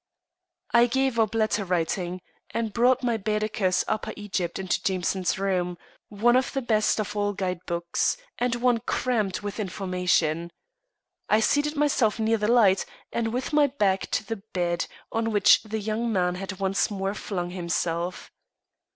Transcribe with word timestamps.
I 0.73 0.87
gave 0.87 1.19
up 1.19 1.35
letter 1.35 1.63
writing, 1.63 2.21
and 2.49 2.73
brought 2.73 3.03
my 3.03 3.17
Baedeker's 3.17 3.85
Upper 3.87 4.13
Egypt 4.15 4.57
into 4.57 4.81
Jameson's 4.81 5.37
room, 5.37 5.77
one 6.09 6.35
of 6.35 6.53
the 6.53 6.61
best 6.63 6.99
of 6.99 7.15
all 7.15 7.33
guide 7.33 7.59
books, 7.67 8.17
and 8.39 8.55
one 8.55 8.79
crammed 8.79 9.41
with 9.41 9.59
information. 9.59 10.49
I 11.29 11.39
seated 11.39 11.75
myself 11.75 12.17
near 12.17 12.37
the 12.37 12.47
light, 12.47 12.83
and 13.11 13.31
with 13.31 13.53
my 13.53 13.67
back 13.67 14.09
to 14.09 14.25
the 14.25 14.41
bed, 14.53 14.87
on 15.11 15.29
which 15.29 15.61
the 15.61 15.77
young 15.79 16.11
man 16.11 16.33
had 16.33 16.59
once 16.59 16.89
more 16.89 17.13
flung 17.13 17.51
himself. 17.51 18.31